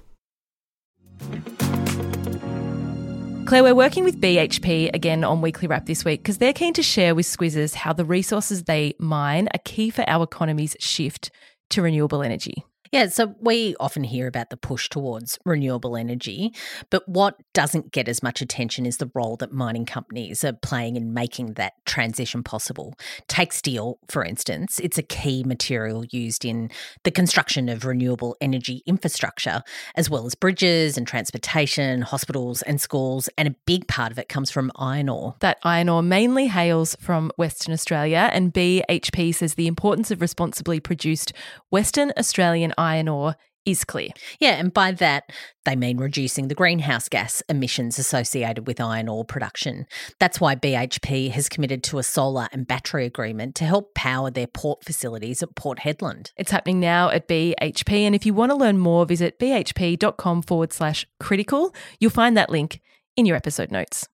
Claire, 3.47 3.65
we're 3.65 3.75
working 3.75 4.05
with 4.05 4.21
BHP 4.21 4.95
again 4.95 5.25
on 5.25 5.41
Weekly 5.41 5.67
Wrap 5.67 5.87
this 5.87 6.05
week 6.05 6.23
because 6.23 6.39
they're 6.39 6.53
keen 6.53 6.73
to 6.75 6.85
share 6.85 7.17
with 7.17 7.27
Squizzes 7.27 7.75
how 7.75 7.93
the 7.93 8.05
resources 8.05 8.63
they 8.63 8.95
mine 9.01 9.49
are 9.53 9.61
key 9.65 9.91
for 9.91 10.09
our 10.09 10.23
economy's 10.23 10.77
shift 10.79 11.33
to 11.71 11.83
renewable 11.83 12.23
energy. 12.23 12.65
Yeah, 12.93 13.07
so 13.07 13.37
we 13.39 13.77
often 13.79 14.03
hear 14.03 14.27
about 14.27 14.51
the 14.51 14.57
push 14.57 14.89
towards 14.89 15.39
renewable 15.45 15.97
energy, 15.97 16.53
but 16.91 17.09
what 17.09 17.37
doesn't 17.53 17.93
get 17.93 18.09
as 18.09 18.21
much 18.21 18.43
attention 18.43 18.85
is 18.85 18.97
the 18.97 19.09
role 19.15 19.37
that 19.37 19.53
mining 19.53 19.87
companies 19.87 20.43
are 20.43 20.55
playing 20.55 20.97
in 20.97 21.15
making 21.15 21.53
that 21.53 21.75
transition 21.87 22.43
possible. 22.43 22.95
Take 23.29 23.53
steel, 23.53 24.01
for 24.09 24.25
instance, 24.25 24.81
it's 24.81 24.99
a 24.99 25.05
key 25.05 25.45
material 25.45 26.05
used 26.11 26.45
in 26.45 26.69
the 27.05 27.13
construction 27.13 27.69
of 27.69 27.85
renewable 27.85 28.37
energy 28.41 28.83
infrastructure, 28.87 29.63
as 29.95 30.11
well 30.11 30.27
as 30.27 30.35
bridges 30.35 30.99
and 30.99 31.07
transportation, 31.07 32.03
hospitals 32.03 32.61
and 32.63 32.81
schools, 32.81 33.29
and 33.39 33.47
a 33.47 33.55
big 33.67 33.87
part 33.87 34.11
of 34.11 34.19
it 34.19 34.29
comes 34.29 34.51
from 34.51 34.73
iron 34.75 35.09
ore. 35.09 35.37
That 35.39 35.59
iron 35.63 35.89
ore 35.89 36.03
mainly 36.03 36.49
hails 36.49 36.97
from 36.99 37.31
Western 37.37 37.73
Australia, 37.73 38.31
and 38.33 38.53
BHP 38.53 39.33
says 39.33 39.55
the 39.55 39.69
importance 39.69 40.11
of 40.11 40.21
responsibly 40.21 40.81
produced 40.81 41.33
Western 41.71 42.13
Australian 42.19 42.75
iron 42.81 43.09
ore 43.09 43.37
is 43.67 43.85
clear. 43.85 44.09
Yeah, 44.39 44.53
and 44.53 44.73
by 44.73 44.93
that, 44.93 45.25
they 45.65 45.77
mean 45.77 45.99
reducing 45.99 46.49
the 46.49 46.55
greenhouse 46.55 47.09
gas 47.09 47.43
emissions 47.49 47.99
associated 47.99 48.67
with 48.67 48.81
iron 48.81 49.09
ore 49.09 49.25
production. 49.25 49.87
That's 50.19 50.41
why 50.41 50.55
BHP 50.57 51.31
has 51.31 51.49
committed 51.49 51.83
to 51.85 51.99
a 51.99 52.03
solar 52.03 52.49
and 52.53 52.67
battery 52.67 53.05
agreement 53.05 53.55
to 53.57 53.65
help 53.65 53.95
power 53.95 54.31
their 54.31 54.47
port 54.47 54.85
facilities 54.85 55.43
at 55.43 55.55
Port 55.55 55.81
Hedland. 55.81 56.33
It's 56.37 56.51
happening 56.51 56.81
now 56.81 57.11
at 57.11 57.29
BHP, 57.29 58.01
and 58.01 58.15
if 58.15 58.25
you 58.25 58.35
want 58.35 58.51
to 58.51 58.57
learn 58.57 58.79
more, 58.79 59.05
visit 59.07 59.39
bhp.com 59.39 60.43
forward 60.43 60.73
slash 60.73 61.07
critical. 61.19 61.75
You'll 61.99 62.11
find 62.11 62.37
that 62.37 62.51
link 62.51 62.81
in 63.17 63.27
your 63.27 63.37
episode 63.37 63.71
notes. 63.71 64.09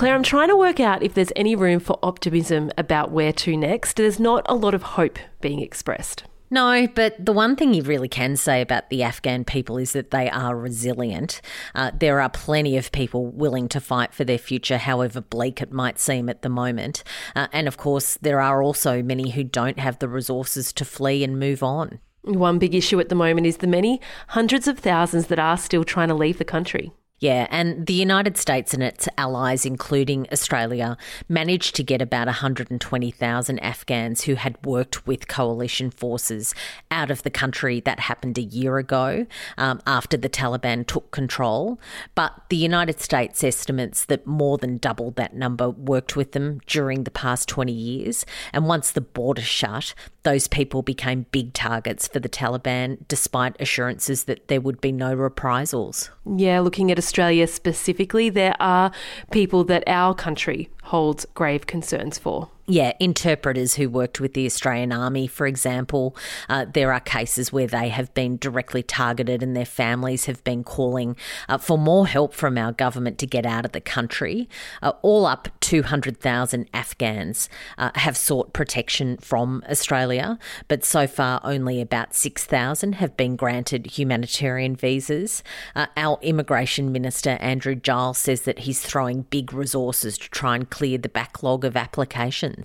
Claire, 0.00 0.14
I'm 0.14 0.22
trying 0.22 0.48
to 0.48 0.56
work 0.56 0.80
out 0.80 1.02
if 1.02 1.12
there's 1.12 1.30
any 1.36 1.54
room 1.54 1.78
for 1.78 1.98
optimism 2.02 2.70
about 2.78 3.10
where 3.10 3.34
to 3.34 3.54
next. 3.54 3.98
There's 3.98 4.18
not 4.18 4.46
a 4.48 4.54
lot 4.54 4.72
of 4.72 4.82
hope 4.82 5.18
being 5.42 5.60
expressed. 5.60 6.24
No, 6.50 6.86
but 6.86 7.22
the 7.22 7.34
one 7.34 7.54
thing 7.54 7.74
you 7.74 7.82
really 7.82 8.08
can 8.08 8.36
say 8.36 8.62
about 8.62 8.88
the 8.88 9.02
Afghan 9.02 9.44
people 9.44 9.76
is 9.76 9.92
that 9.92 10.10
they 10.10 10.30
are 10.30 10.56
resilient. 10.56 11.42
Uh, 11.74 11.90
there 11.94 12.18
are 12.22 12.30
plenty 12.30 12.78
of 12.78 12.90
people 12.92 13.26
willing 13.26 13.68
to 13.68 13.78
fight 13.78 14.14
for 14.14 14.24
their 14.24 14.38
future, 14.38 14.78
however 14.78 15.20
bleak 15.20 15.60
it 15.60 15.70
might 15.70 15.98
seem 15.98 16.30
at 16.30 16.40
the 16.40 16.48
moment. 16.48 17.04
Uh, 17.36 17.48
and 17.52 17.68
of 17.68 17.76
course, 17.76 18.16
there 18.22 18.40
are 18.40 18.62
also 18.62 19.02
many 19.02 19.28
who 19.28 19.44
don't 19.44 19.78
have 19.78 19.98
the 19.98 20.08
resources 20.08 20.72
to 20.72 20.86
flee 20.86 21.22
and 21.22 21.38
move 21.38 21.62
on. 21.62 22.00
One 22.22 22.58
big 22.58 22.74
issue 22.74 23.00
at 23.00 23.10
the 23.10 23.14
moment 23.14 23.46
is 23.46 23.58
the 23.58 23.66
many 23.66 24.00
hundreds 24.28 24.66
of 24.66 24.78
thousands 24.78 25.26
that 25.26 25.38
are 25.38 25.58
still 25.58 25.84
trying 25.84 26.08
to 26.08 26.14
leave 26.14 26.38
the 26.38 26.44
country. 26.46 26.90
Yeah, 27.20 27.46
and 27.50 27.86
the 27.86 27.92
United 27.92 28.38
States 28.38 28.72
and 28.72 28.82
its 28.82 29.06
allies, 29.18 29.66
including 29.66 30.26
Australia, 30.32 30.96
managed 31.28 31.74
to 31.76 31.82
get 31.82 32.00
about 32.00 32.28
120,000 32.28 33.58
Afghans 33.58 34.22
who 34.22 34.36
had 34.36 34.56
worked 34.64 35.06
with 35.06 35.28
coalition 35.28 35.90
forces 35.90 36.54
out 36.90 37.10
of 37.10 37.22
the 37.22 37.30
country. 37.30 37.80
That 37.80 38.00
happened 38.00 38.38
a 38.38 38.42
year 38.42 38.78
ago 38.78 39.26
um, 39.58 39.82
after 39.86 40.16
the 40.16 40.30
Taliban 40.30 40.86
took 40.86 41.10
control. 41.10 41.78
But 42.14 42.32
the 42.48 42.56
United 42.56 43.00
States 43.00 43.44
estimates 43.44 44.06
that 44.06 44.26
more 44.26 44.56
than 44.56 44.78
double 44.78 45.10
that 45.12 45.34
number 45.34 45.68
worked 45.68 46.16
with 46.16 46.32
them 46.32 46.60
during 46.66 47.04
the 47.04 47.10
past 47.10 47.50
20 47.50 47.70
years. 47.70 48.24
And 48.54 48.66
once 48.66 48.92
the 48.92 49.02
border 49.02 49.42
shut, 49.42 49.94
those 50.22 50.48
people 50.48 50.82
became 50.82 51.26
big 51.32 51.52
targets 51.52 52.08
for 52.08 52.18
the 52.18 52.28
Taliban, 52.30 52.98
despite 53.08 53.60
assurances 53.60 54.24
that 54.24 54.48
there 54.48 54.60
would 54.60 54.80
be 54.80 54.92
no 54.92 55.14
reprisals. 55.14 56.10
Yeah, 56.24 56.60
looking 56.60 56.90
at 56.90 56.98
Australia 57.10 57.44
specifically, 57.48 58.30
there 58.30 58.54
are 58.60 58.92
people 59.32 59.64
that 59.64 59.82
our 59.88 60.14
country 60.14 60.70
holds 60.84 61.26
grave 61.34 61.66
concerns 61.66 62.20
for. 62.20 62.50
Yeah, 62.70 62.92
interpreters 63.00 63.74
who 63.74 63.90
worked 63.90 64.20
with 64.20 64.34
the 64.34 64.46
Australian 64.46 64.92
Army, 64.92 65.26
for 65.26 65.48
example, 65.48 66.14
uh, 66.48 66.66
there 66.72 66.92
are 66.92 67.00
cases 67.00 67.52
where 67.52 67.66
they 67.66 67.88
have 67.88 68.14
been 68.14 68.36
directly 68.36 68.84
targeted 68.84 69.42
and 69.42 69.56
their 69.56 69.64
families 69.64 70.26
have 70.26 70.44
been 70.44 70.62
calling 70.62 71.16
uh, 71.48 71.58
for 71.58 71.76
more 71.76 72.06
help 72.06 72.32
from 72.32 72.56
our 72.56 72.70
government 72.70 73.18
to 73.18 73.26
get 73.26 73.44
out 73.44 73.64
of 73.64 73.72
the 73.72 73.80
country. 73.80 74.48
Uh, 74.82 74.92
all 75.02 75.26
up, 75.26 75.48
200,000 75.58 76.70
Afghans 76.72 77.48
uh, 77.76 77.90
have 77.96 78.16
sought 78.16 78.52
protection 78.52 79.16
from 79.16 79.64
Australia, 79.68 80.38
but 80.68 80.84
so 80.84 81.08
far 81.08 81.40
only 81.42 81.80
about 81.80 82.14
6,000 82.14 82.92
have 82.94 83.16
been 83.16 83.34
granted 83.34 83.98
humanitarian 83.98 84.76
visas. 84.76 85.42
Uh, 85.74 85.86
our 85.96 86.20
Immigration 86.22 86.92
Minister, 86.92 87.30
Andrew 87.40 87.74
Giles, 87.74 88.18
says 88.18 88.42
that 88.42 88.60
he's 88.60 88.80
throwing 88.80 89.22
big 89.22 89.52
resources 89.52 90.16
to 90.18 90.30
try 90.30 90.54
and 90.54 90.70
clear 90.70 90.98
the 90.98 91.08
backlog 91.08 91.64
of 91.64 91.76
applications. 91.76 92.59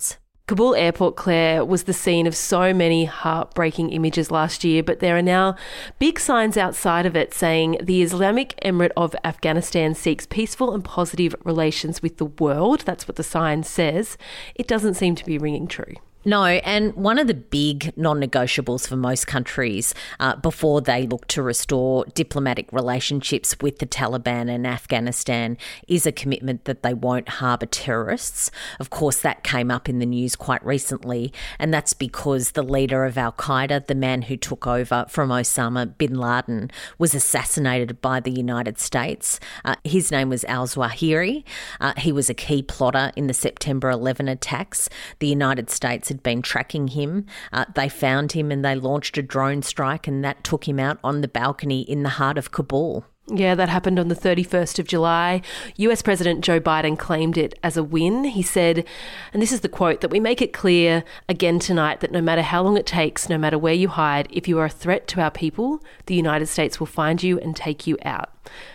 Kabul 0.46 0.76
Airport, 0.76 1.16
Claire, 1.16 1.64
was 1.64 1.84
the 1.84 1.92
scene 1.92 2.24
of 2.24 2.36
so 2.36 2.72
many 2.72 3.04
heartbreaking 3.04 3.90
images 3.90 4.30
last 4.30 4.62
year, 4.62 4.80
but 4.80 5.00
there 5.00 5.16
are 5.16 5.22
now 5.22 5.56
big 5.98 6.20
signs 6.20 6.56
outside 6.56 7.04
of 7.04 7.16
it 7.16 7.34
saying 7.34 7.78
the 7.82 8.00
Islamic 8.00 8.54
Emirate 8.64 8.92
of 8.96 9.16
Afghanistan 9.24 9.92
seeks 9.92 10.24
peaceful 10.24 10.72
and 10.72 10.84
positive 10.84 11.34
relations 11.44 12.00
with 12.00 12.18
the 12.18 12.26
world. 12.26 12.82
That's 12.82 13.08
what 13.08 13.16
the 13.16 13.24
sign 13.24 13.64
says. 13.64 14.16
It 14.54 14.68
doesn't 14.68 14.94
seem 14.94 15.16
to 15.16 15.26
be 15.26 15.36
ringing 15.36 15.66
true. 15.66 15.94
No, 16.26 16.42
and 16.42 16.92
one 16.94 17.20
of 17.20 17.28
the 17.28 17.34
big 17.34 17.96
non 17.96 18.20
negotiables 18.20 18.88
for 18.88 18.96
most 18.96 19.28
countries 19.28 19.94
uh, 20.18 20.34
before 20.34 20.80
they 20.80 21.06
look 21.06 21.28
to 21.28 21.40
restore 21.40 22.04
diplomatic 22.14 22.72
relationships 22.72 23.54
with 23.60 23.78
the 23.78 23.86
Taliban 23.86 24.50
and 24.50 24.66
Afghanistan 24.66 25.56
is 25.86 26.04
a 26.04 26.10
commitment 26.10 26.64
that 26.64 26.82
they 26.82 26.94
won't 26.94 27.28
harbour 27.28 27.66
terrorists. 27.66 28.50
Of 28.80 28.90
course, 28.90 29.20
that 29.20 29.44
came 29.44 29.70
up 29.70 29.88
in 29.88 30.00
the 30.00 30.04
news 30.04 30.34
quite 30.34 30.66
recently, 30.66 31.32
and 31.60 31.72
that's 31.72 31.92
because 31.92 32.50
the 32.50 32.64
leader 32.64 33.04
of 33.04 33.16
Al 33.16 33.30
Qaeda, 33.30 33.86
the 33.86 33.94
man 33.94 34.22
who 34.22 34.36
took 34.36 34.66
over 34.66 35.06
from 35.08 35.28
Osama 35.28 35.96
bin 35.96 36.18
Laden, 36.18 36.72
was 36.98 37.14
assassinated 37.14 38.02
by 38.02 38.18
the 38.18 38.32
United 38.32 38.80
States. 38.80 39.38
Uh, 39.64 39.76
his 39.84 40.10
name 40.10 40.30
was 40.30 40.42
al 40.46 40.66
Zawahiri. 40.66 41.44
Uh, 41.80 41.92
he 41.98 42.10
was 42.10 42.28
a 42.28 42.34
key 42.34 42.62
plotter 42.62 43.12
in 43.14 43.28
the 43.28 43.34
September 43.34 43.90
11 43.90 44.26
attacks. 44.26 44.88
The 45.20 45.28
United 45.28 45.70
States 45.70 46.10
had 46.16 46.22
been 46.22 46.42
tracking 46.42 46.88
him. 46.88 47.26
Uh, 47.52 47.66
they 47.74 47.88
found 47.88 48.32
him 48.32 48.50
and 48.50 48.64
they 48.64 48.74
launched 48.74 49.18
a 49.18 49.22
drone 49.22 49.62
strike, 49.62 50.08
and 50.08 50.24
that 50.24 50.42
took 50.42 50.66
him 50.66 50.80
out 50.80 50.98
on 51.04 51.20
the 51.20 51.28
balcony 51.28 51.82
in 51.82 52.02
the 52.02 52.10
heart 52.10 52.38
of 52.38 52.50
Kabul. 52.50 53.04
Yeah, 53.28 53.56
that 53.56 53.68
happened 53.68 53.98
on 53.98 54.06
the 54.06 54.14
31st 54.14 54.78
of 54.78 54.86
July. 54.86 55.42
US 55.78 56.00
President 56.00 56.44
Joe 56.44 56.60
Biden 56.60 56.96
claimed 56.96 57.36
it 57.36 57.58
as 57.60 57.76
a 57.76 57.82
win. 57.82 58.22
He 58.22 58.42
said, 58.42 58.84
and 59.32 59.42
this 59.42 59.50
is 59.50 59.60
the 59.60 59.68
quote, 59.68 60.00
that 60.00 60.12
we 60.12 60.20
make 60.20 60.40
it 60.40 60.52
clear 60.52 61.02
again 61.28 61.58
tonight 61.58 62.00
that 62.00 62.12
no 62.12 62.20
matter 62.20 62.42
how 62.42 62.62
long 62.62 62.76
it 62.76 62.86
takes, 62.86 63.28
no 63.28 63.36
matter 63.36 63.58
where 63.58 63.74
you 63.74 63.88
hide, 63.88 64.28
if 64.30 64.46
you 64.46 64.60
are 64.60 64.66
a 64.66 64.70
threat 64.70 65.08
to 65.08 65.20
our 65.20 65.32
people, 65.32 65.82
the 66.06 66.14
United 66.14 66.46
States 66.46 66.78
will 66.78 66.86
find 66.86 67.20
you 67.20 67.40
and 67.40 67.56
take 67.56 67.84
you 67.84 67.98
out. 68.04 68.30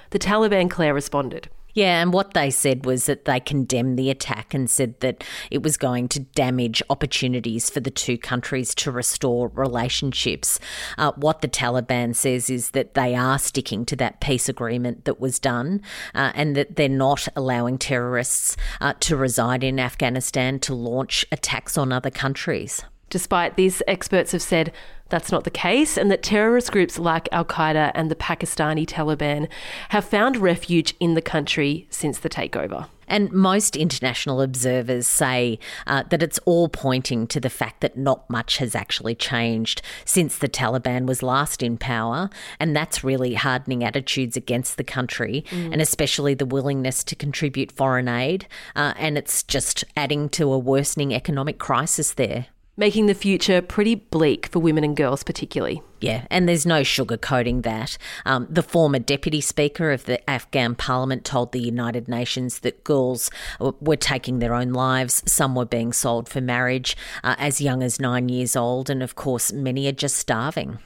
The 0.10 0.20
Taliban, 0.20 0.70
Claire, 0.70 0.94
responded. 0.94 1.50
Yeah, 1.74 2.02
and 2.02 2.14
what 2.14 2.34
they 2.34 2.50
said 2.50 2.86
was 2.86 3.06
that 3.06 3.26
they 3.26 3.40
condemned 3.40 3.98
the 3.98 4.10
attack 4.10 4.54
and 4.54 4.70
said 4.70 5.00
that 5.00 5.24
it 5.50 5.64
was 5.64 5.78
going 5.78 6.08
to 6.10 6.20
damage 6.20 6.82
opportunities 6.90 7.70
for 7.70 7.80
the 7.80 7.92
two 7.92 8.18
countries 8.18 8.76
to 8.76 8.92
restore 8.92 9.50
relationships. 9.50 10.60
Uh, 10.98 11.12
what 11.16 11.42
the 11.42 11.48
Taliban 11.48 12.16
says 12.16 12.50
is 12.50 12.72
that 12.72 12.94
they 12.94 13.16
are 13.16 13.40
sticking 13.40 13.86
to 13.86 13.96
that 13.98 14.22
peace 14.22 14.50
agreement 14.50 15.06
that 15.06 15.20
was 15.20 15.40
done 15.40 15.82
uh, 16.14 16.32
and 16.36 16.56
that 16.56 16.76
they're 16.76 16.90
not 16.90 17.28
allowing 17.36 17.78
terrorists 17.78 18.58
uh, 18.80 18.94
to 19.00 19.16
reside 19.16 19.64
in 19.64 19.80
Afghanistan 19.80 20.60
to 20.60 20.74
launch 20.74 21.26
attacks 21.32 21.78
on 21.78 21.92
other 21.92 22.12
countries. 22.12 22.84
Despite 23.10 23.58
this, 23.58 23.84
experts 23.88 24.32
have 24.32 24.42
said 24.42 24.72
that's 25.12 25.32
not 25.32 25.44
the 25.44 25.52
case, 25.52 25.98
and 25.98 26.10
that 26.10 26.24
terrorist 26.24 26.72
groups 26.72 26.98
like 26.98 27.30
Al 27.32 27.46
Qaeda 27.46 27.92
and 27.94 28.10
the 28.10 28.16
Pakistani 28.16 28.86
Taliban 28.88 29.48
have 29.90 30.06
found 30.06 30.38
refuge 30.38 30.96
in 31.00 31.14
the 31.14 31.22
country 31.22 31.86
since 31.92 32.18
the 32.18 32.30
takeover. 32.30 32.88
And 33.12 33.30
most 33.34 33.76
international 33.76 34.42
observers 34.42 35.06
say 35.06 35.60
uh, 35.86 36.04
that 36.10 36.24
it's 36.24 36.40
all 36.46 36.70
pointing 36.70 37.28
to 37.28 37.42
the 37.42 37.50
fact 37.50 37.82
that 37.82 37.98
not 37.98 38.28
much 38.30 38.58
has 38.58 38.74
actually 38.74 39.16
changed 39.16 39.82
since 40.06 40.38
the 40.38 40.48
Taliban 40.48 41.06
was 41.06 41.22
last 41.22 41.62
in 41.62 41.78
power. 41.78 42.30
And 42.58 42.74
that's 42.74 43.04
really 43.04 43.34
hardening 43.34 43.84
attitudes 43.84 44.38
against 44.38 44.78
the 44.78 44.86
country 44.86 45.44
mm. 45.50 45.74
and 45.74 45.82
especially 45.82 46.36
the 46.36 46.46
willingness 46.46 47.04
to 47.04 47.16
contribute 47.16 47.74
foreign 47.74 48.08
aid. 48.08 48.48
Uh, 48.78 48.94
and 48.96 49.18
it's 49.18 49.44
just 49.44 49.84
adding 49.98 50.30
to 50.30 50.54
a 50.54 50.58
worsening 50.58 51.14
economic 51.14 51.60
crisis 51.60 52.14
there 52.14 52.48
making 52.82 53.06
the 53.06 53.14
future 53.14 53.62
pretty 53.62 53.94
bleak 53.94 54.48
for 54.48 54.58
women 54.58 54.84
and 54.84 54.98
girls, 54.98 55.22
particularly. 55.22 55.84
Yeah, 56.02 56.26
and 56.32 56.50
there's 56.50 56.66
no 56.66 56.82
sugarcoating 56.82 57.62
that. 57.62 57.96
Um, 58.26 58.48
the 58.50 58.64
former 58.64 58.98
deputy 58.98 59.40
speaker 59.40 59.92
of 59.92 60.06
the 60.06 60.28
Afghan 60.28 60.74
parliament 60.74 61.24
told 61.24 61.52
the 61.52 61.62
United 61.62 62.08
Nations 62.08 62.62
that 62.62 62.84
girls 62.84 63.30
were 63.60 63.96
taking 63.96 64.40
their 64.40 64.56
own 64.56 64.74
lives. 64.74 65.22
Some 65.28 65.54
were 65.54 65.64
being 65.64 65.94
sold 65.94 66.28
for 66.28 66.42
marriage 66.42 66.98
uh, 67.24 67.36
as 67.38 67.62
young 67.62 67.84
as 67.84 68.00
nine 68.00 68.30
years 68.30 68.56
old, 68.56 68.90
and 68.90 69.04
of 69.04 69.14
course, 69.14 69.54
many 69.54 69.88
are 69.88 69.92
just 69.92 70.16
starving. 70.16 70.80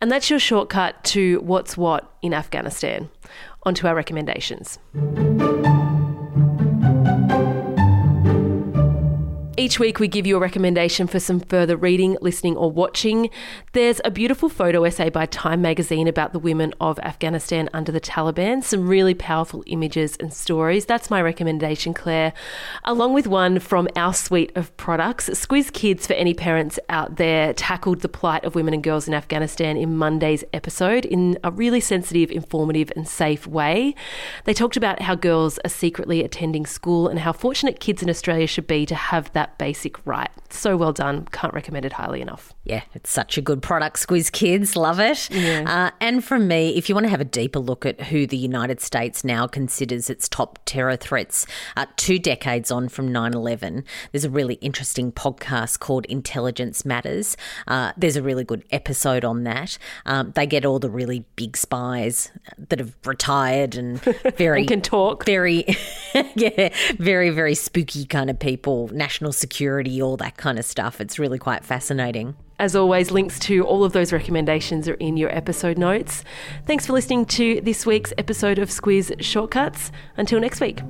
And 0.00 0.10
that's 0.10 0.30
your 0.30 0.38
shortcut 0.38 1.04
to 1.04 1.38
what's 1.40 1.76
what 1.76 2.10
in 2.22 2.32
Afghanistan. 2.32 3.10
On 3.64 3.74
to 3.74 3.86
our 3.88 3.94
recommendations. 3.94 4.78
Each 9.62 9.78
week, 9.78 10.00
we 10.00 10.08
give 10.08 10.26
you 10.26 10.36
a 10.36 10.40
recommendation 10.40 11.06
for 11.06 11.20
some 11.20 11.38
further 11.38 11.76
reading, 11.76 12.18
listening, 12.20 12.56
or 12.56 12.68
watching. 12.68 13.30
There's 13.74 14.00
a 14.04 14.10
beautiful 14.10 14.48
photo 14.48 14.82
essay 14.82 15.08
by 15.08 15.26
Time 15.26 15.62
magazine 15.62 16.08
about 16.08 16.32
the 16.32 16.40
women 16.40 16.74
of 16.80 16.98
Afghanistan 16.98 17.70
under 17.72 17.92
the 17.92 18.00
Taliban, 18.00 18.64
some 18.64 18.88
really 18.88 19.14
powerful 19.14 19.62
images 19.68 20.16
and 20.18 20.32
stories. 20.32 20.84
That's 20.84 21.10
my 21.10 21.22
recommendation, 21.22 21.94
Claire, 21.94 22.32
along 22.82 23.14
with 23.14 23.28
one 23.28 23.60
from 23.60 23.86
our 23.94 24.12
suite 24.12 24.50
of 24.56 24.76
products. 24.76 25.28
Squiz 25.28 25.72
Kids, 25.72 26.08
for 26.08 26.14
any 26.14 26.34
parents 26.34 26.80
out 26.88 27.14
there, 27.14 27.52
tackled 27.52 28.00
the 28.00 28.08
plight 28.08 28.44
of 28.44 28.56
women 28.56 28.74
and 28.74 28.82
girls 28.82 29.06
in 29.06 29.14
Afghanistan 29.14 29.76
in 29.76 29.96
Monday's 29.96 30.42
episode 30.52 31.04
in 31.04 31.38
a 31.44 31.52
really 31.52 31.78
sensitive, 31.78 32.32
informative, 32.32 32.90
and 32.96 33.06
safe 33.06 33.46
way. 33.46 33.94
They 34.42 34.54
talked 34.54 34.76
about 34.76 35.02
how 35.02 35.14
girls 35.14 35.60
are 35.64 35.70
secretly 35.70 36.24
attending 36.24 36.66
school 36.66 37.06
and 37.06 37.20
how 37.20 37.32
fortunate 37.32 37.78
kids 37.78 38.02
in 38.02 38.10
Australia 38.10 38.48
should 38.48 38.66
be 38.66 38.84
to 38.86 38.96
have 38.96 39.32
that 39.34 39.51
that 39.52 39.58
basic 39.64 40.04
right. 40.06 40.30
So 40.50 40.76
well 40.76 40.92
done. 40.92 41.26
Can't 41.32 41.54
recommend 41.54 41.84
it 41.84 41.94
highly 41.94 42.20
enough. 42.20 42.52
Yeah, 42.64 42.82
it's 42.94 43.10
such 43.10 43.38
a 43.38 43.40
good 43.40 43.62
product. 43.62 43.96
Squiz 43.96 44.30
Kids, 44.30 44.76
love 44.76 45.00
it. 45.00 45.30
Yeah. 45.30 45.64
Uh, 45.66 45.90
and 46.00 46.24
from 46.24 46.46
me, 46.46 46.76
if 46.76 46.88
you 46.88 46.94
want 46.94 47.06
to 47.06 47.10
have 47.10 47.20
a 47.20 47.24
deeper 47.24 47.58
look 47.58 47.84
at 47.86 48.00
who 48.02 48.26
the 48.26 48.36
United 48.36 48.80
States 48.80 49.24
now 49.24 49.46
considers 49.46 50.08
its 50.08 50.28
top 50.28 50.58
terror 50.64 50.96
threats, 50.96 51.46
uh, 51.76 51.86
two 51.96 52.18
decades 52.18 52.70
on 52.70 52.88
from 52.88 53.10
9 53.10 53.34
11, 53.34 53.84
there's 54.12 54.24
a 54.24 54.30
really 54.30 54.54
interesting 54.56 55.10
podcast 55.10 55.80
called 55.80 56.04
Intelligence 56.06 56.84
Matters. 56.84 57.36
Uh, 57.66 57.92
there's 57.96 58.16
a 58.16 58.22
really 58.22 58.44
good 58.44 58.64
episode 58.70 59.24
on 59.24 59.44
that. 59.44 59.78
Um, 60.06 60.32
they 60.34 60.46
get 60.46 60.64
all 60.64 60.78
the 60.78 60.90
really 60.90 61.24
big 61.36 61.56
spies 61.56 62.30
that 62.58 62.78
have 62.78 62.94
retired 63.04 63.74
and 63.74 64.00
very 64.36 64.60
and 64.60 64.68
can 64.68 64.82
talk. 64.82 65.24
Very, 65.26 65.64
yeah, 66.36 66.72
very, 66.98 67.30
very 67.30 67.54
spooky 67.54 68.04
kind 68.04 68.30
of 68.30 68.38
people, 68.38 68.88
national 68.92 69.32
security, 69.42 70.00
all 70.00 70.16
that 70.16 70.38
kind 70.38 70.58
of 70.58 70.64
stuff. 70.64 71.00
It's 71.02 71.18
really 71.18 71.38
quite 71.38 71.64
fascinating. 71.64 72.34
As 72.58 72.74
always, 72.74 73.10
links 73.10 73.38
to 73.40 73.66
all 73.66 73.84
of 73.84 73.92
those 73.92 74.12
recommendations 74.12 74.88
are 74.88 74.94
in 74.94 75.16
your 75.16 75.34
episode 75.36 75.76
notes. 75.76 76.24
Thanks 76.64 76.86
for 76.86 76.92
listening 76.94 77.26
to 77.26 77.60
this 77.60 77.84
week's 77.84 78.14
episode 78.16 78.58
of 78.58 78.70
Squiz 78.70 79.20
Shortcuts. 79.20 79.90
Until 80.16 80.40
next 80.40 80.60
week. 80.60 80.80